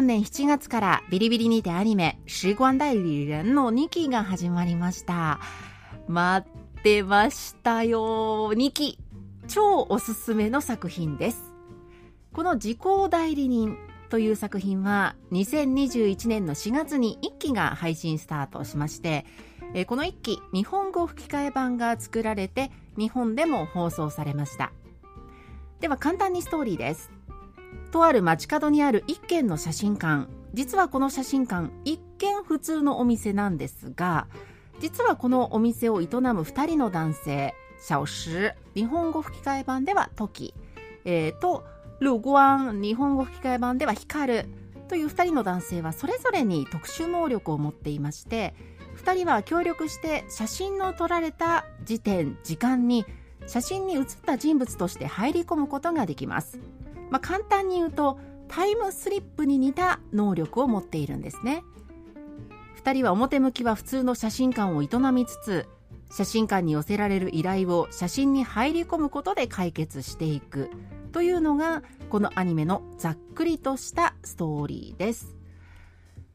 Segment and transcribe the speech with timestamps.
[0.00, 5.40] 2023年7月からビリビリにてアニメ「時光代理人」の2期が始まりました。
[6.08, 8.54] 待ってましたよ。
[8.54, 8.98] 2期
[9.46, 11.52] 超おすすめの作品です。
[12.32, 13.76] この時効代理人
[14.08, 19.26] という作品は2021年の4月に1期が配信スタートしまして
[19.86, 24.72] この1期日本語吹き替え版が作られて日本でも放送されました。
[25.80, 27.10] では簡単にストーリーです。
[27.90, 30.40] とある街角にある一軒の写真館。
[30.52, 34.26] 実はこの写真館一見普通のお店なんですが
[34.80, 36.08] 実はこのお店を営む
[36.42, 40.54] 2人の男性小石日本語吹き替え版では時、
[41.04, 41.64] えー、と
[42.00, 44.46] ルゴアン日本語吹き替え版では光る
[44.88, 48.54] という2人の男性はそれぞれに特殊能力を持っていまして
[49.04, 53.06] 2人は協力して写真の撮られた時点時間に
[53.46, 56.58] 写真に写った人物として入り込むことができます。
[57.10, 61.62] まあ、簡単に言うとタイムスリップに似た能力を持っているんですね。
[62.82, 65.68] 2人は表向きは普通の写真館を営みつつ
[66.10, 70.70] 写真館に寄せられる依頼を写真に入り込むことで解決していく
[71.12, 75.36] というのがこのアニメのざっくりとしたストーリーです。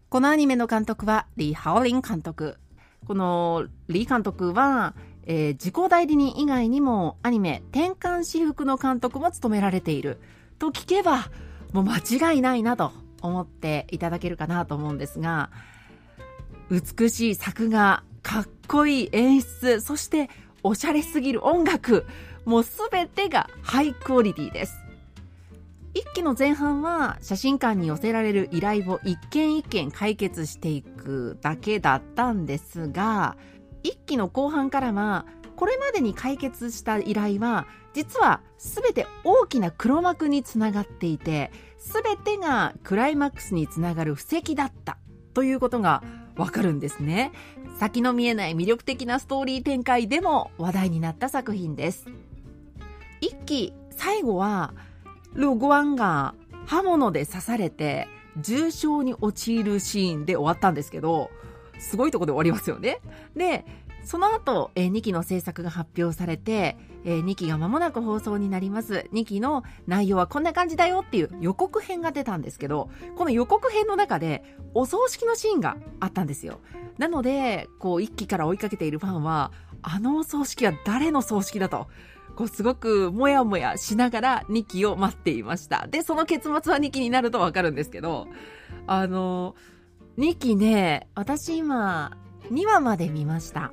[0.09, 2.57] このアニメの監督はリ・ハオリン監督。
[3.05, 10.19] このリ監督は、えー、自己代理人以外にもアニメ「転換私服」の監督も務められている。
[10.59, 11.29] と聞けば、
[11.73, 12.91] もう間違いないなと
[13.21, 15.49] 思っていただけるかなと思うんですが、
[16.69, 20.29] 美しい作画、かっこいい演出、そして
[20.63, 22.05] おしゃれすぎる音楽、
[22.45, 24.75] もうすべてがハイクオリティです。
[25.93, 33.37] 一期の前半は写真館に寄せられる依頼を一件一件解決していくだけだったんですが、
[33.83, 35.25] 一期の後半からは
[35.55, 44.97] これまでに解決した依頼は実は全て大きな黒幕につながっていて全てがクライマックスにつながる布石だった
[45.33, 46.03] ということが
[46.35, 47.31] わかるんですね。
[47.79, 52.05] 先の見えない魅力的なストーリー展開でも話題になった作品です。
[53.21, 54.73] 一期最後は
[55.33, 56.35] ルゴアンが
[56.65, 61.29] 刃物で刺されて重傷に陥るシーンで終わったんですけど
[61.79, 62.99] すごいとこで終わりますよね。
[63.37, 63.65] で
[64.05, 69.07] その後、えー、2期の制作が発表されて、えー、2期が間もなく放送になります。
[69.11, 74.43] 2期の内容はこんな感じだよっていう予告編が出たんですけど、この予告編の中で
[74.73, 76.59] お葬式のシーンがあったんですよ。
[76.97, 79.51] なので、こう1期から追いかけているファンは、
[79.81, 81.87] あのお葬式は誰の葬式だと。
[82.35, 85.87] こうすごくもやもやしながら2期を待っていました。
[85.87, 88.27] で、その結末は2期になるとわかるんですけど、
[88.87, 89.55] あの、
[90.17, 92.17] 2期ね、私今
[92.51, 93.71] 2話まで見ました。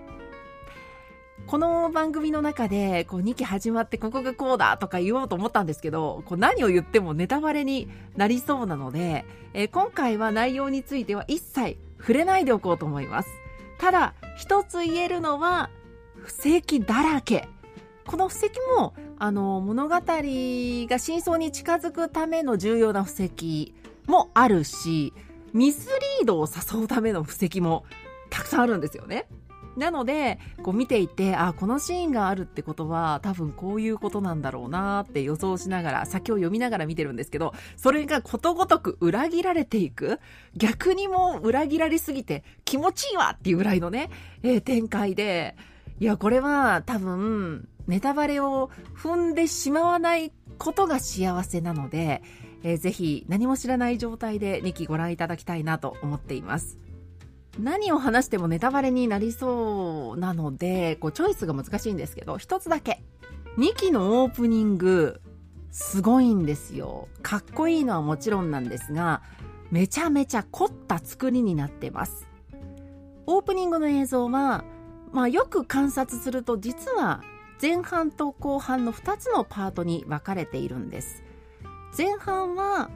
[1.47, 13.29] この番組の中でこう2期始まってここがこうだとか言おうと思ったんですけどこう何を言ってもネタバレになりそうなので、えー、今回は内容については一切触れないでおこうと思います
[13.79, 15.71] ただ一つ言えるのは
[16.17, 17.49] 布石だらけ
[18.07, 23.75] この布石もあの物語が真相に近づくための重要な布石
[24.07, 25.13] もあるし
[25.53, 25.89] ミス
[26.19, 27.85] リードを誘うための布石も
[28.31, 29.27] たくさんあるんですよね。
[29.77, 40.21] なので、こう見ていて、あ、このシーンがあるってことは、多分こういうことなんだろうなって予想しながら、先を読みながら見てるんですけど、それがことごとく裏切られていく。
[40.55, 44.11] 逆にも裏切られすぎて気持ちいいわっていうぐらいのね、
[44.43, 45.57] えー、展開で、
[46.01, 52.23] いや、これは多分、ネタバレを踏んでしまわないことが幸せなので、
[52.63, 56.79] えー、ぜひ何も知らない状態で2期ご覧いただきたいなと思っています。
[57.59, 63.03] 何を話してもネタバレになりそうなので、こうチョイスが難しいんですけど、一つだけ。
[63.59, 65.21] 2期のオープニング、
[65.71, 67.09] すごいんですよ。
[67.23, 69.23] かっこいいのはもちろんなんですが、
[69.71, 72.27] めちゃめちゃ凝った作りになってます。
[73.27, 74.65] オープニングの映像は、
[75.13, 77.23] まあよく観察すると実は
[77.61, 81.23] 前半と後半の2つのパートに分かれているんです。
[81.97, 82.91] 前半は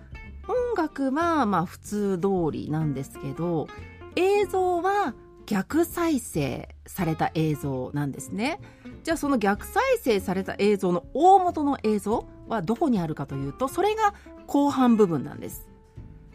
[0.48, 3.68] 音楽はまあ普通通りなんですけど、
[4.16, 5.14] 映像は
[5.46, 8.58] 逆再生された映像なんですね。
[9.04, 14.14] じゃあその逆再生された映像の大元の映像はどこにあるかというとそれが
[14.48, 15.68] 後半部分なんです。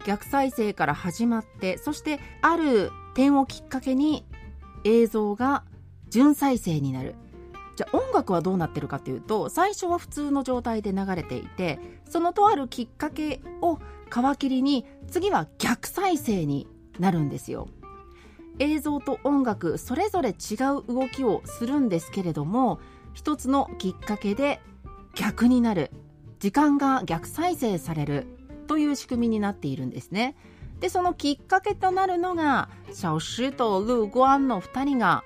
[0.06, 4.25] 逆再生から始まってそしてある点をきっかけに
[4.83, 5.63] 映像が
[6.10, 7.16] 純再生になる。
[7.75, 11.80] じゃあ音楽はどうなってるかというと最初は普通の状態で流れていて
[12.10, 16.68] そのとあるきっかけを皮切りに次は逆再生に
[17.01, 17.68] なるんですよ。
[18.59, 20.36] 映像と音楽それぞれ違う
[20.88, 22.80] 動きをするんですけれども
[23.13, 24.62] 一つのきっかけで
[25.15, 25.92] 逆になる。
[26.39, 28.27] 時間が逆再生される。
[28.68, 30.38] という仕組みになっているんですね。
[30.80, 35.25] でそのきっかけとなるのが小石とルー・ゴアンの2人が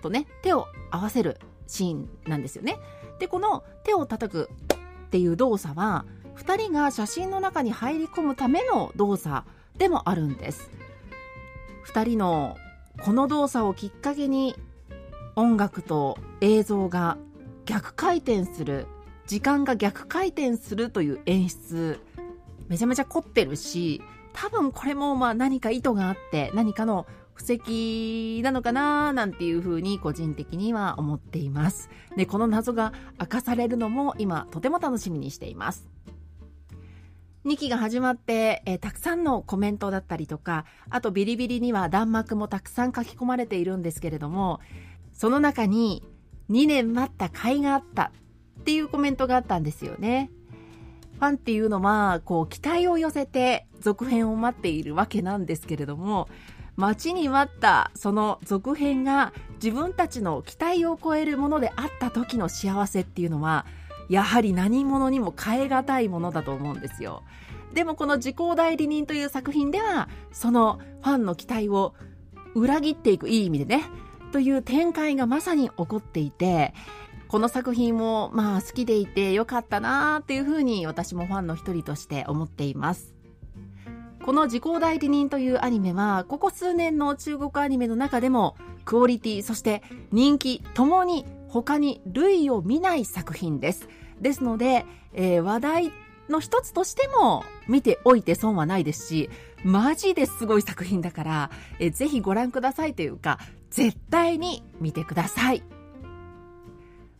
[0.00, 2.78] とね手を合わせるシーンなんですよね。
[3.18, 6.06] でこの手を叩くっていう動作は
[6.36, 10.70] 2人が写真の中に入り込むための動作でもあるんです。
[11.86, 12.56] 2人の
[13.02, 14.54] この動作をきっかけに
[15.36, 17.18] 音楽と映像が
[17.66, 18.86] 逆回転する
[19.26, 22.00] 時間が逆回転するという演出
[22.68, 24.02] めちゃめちゃ凝ってるし
[24.32, 31.90] 多分これもまあ何か意図があって何かの布石なのかななんていうふうに個人的には思っています。
[32.16, 35.88] で、この謎が明かされるのも今とても楽しみにしています。
[37.44, 44.60] 2期が始まって、えー、たくさんのコメントだったりとか、あとビリビリには弾幕もたくさん書き込まれているんですけれども、
[45.12, 46.02] その中に
[46.50, 48.12] 2年待った甲斐があった
[48.60, 50.30] っていうコメントがあったんですよね。
[51.14, 56.28] ファンっていうのは、こう、期待を寄せて続編を待っているわけなんですけれども、
[56.76, 59.32] 待ちに待ったその続編が
[59.62, 63.64] 自分たちの期待を超えるものであった時の幸せっていうのは、
[64.08, 67.22] やはり何者にも代え難いものだと思うんですよ。
[67.72, 71.94] でもこの時効代理人という作品では、そのファンの期待を
[72.54, 73.84] 裏切っていく、いい意味でね、
[74.32, 76.72] という展開がまさに起こっていて、
[77.28, 83.14] この作品もまあ好きでいてよかったなっていうふうに私もファンの一人として思っています。
[84.24, 93.88] この時効代理人というアニメは、ここ数年の中国アニメの中でも、クオリティ、そして人気ともに他に類を見ない作品です。
[94.20, 95.92] ですので、えー、話題
[96.28, 99.30] の一つとしても見ておいて損はないですし、
[99.62, 103.38] マジですごい作品だから、えー、ぜひご覧くださいというか、
[103.70, 105.62] 絶対に見てください。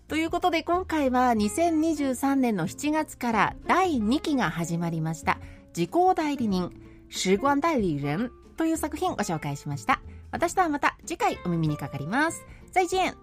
[0.09, 5.39] ということで今回は2023年の7月から第2期が始まりました。
[5.73, 6.73] 時効代理人、
[7.09, 10.01] 時光代理人という作品をご紹介しました。
[10.33, 12.45] 私とはまた次回お耳にかかります。
[12.73, 13.15] 再见